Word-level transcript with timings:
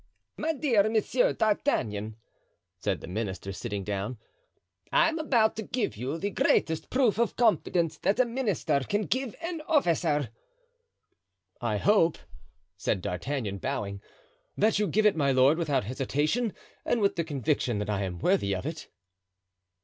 "My 0.35 0.53
dear 0.53 0.79
M. 0.83 1.01
d'Artagnan," 1.35 2.15
said 2.79 3.01
the 3.01 3.07
minister, 3.07 3.51
sitting 3.53 3.83
down, 3.83 4.17
"I 4.91 5.07
am 5.09 5.19
about 5.19 5.55
to 5.57 5.61
give 5.61 5.95
you 5.95 6.17
the 6.17 6.31
greatest 6.31 6.89
proof 6.89 7.19
of 7.19 7.35
confidence 7.35 7.99
that 7.99 8.19
a 8.19 8.25
minister 8.25 8.79
can 8.79 9.03
give 9.03 9.35
an 9.43 9.61
officer." 9.67 10.29
"I 11.61 11.77
hope," 11.77 12.17
said 12.77 13.03
D'Artagnan, 13.03 13.59
bowing, 13.59 14.01
"that 14.57 14.79
you 14.79 14.87
give 14.87 15.05
it, 15.05 15.15
my 15.15 15.31
lord, 15.31 15.59
without 15.59 15.83
hesitation 15.83 16.53
and 16.83 16.99
with 16.99 17.15
the 17.15 17.23
conviction 17.23 17.77
that 17.77 17.89
I 17.91 18.01
am 18.01 18.17
worthy 18.17 18.55
of 18.55 18.65
it." 18.65 18.87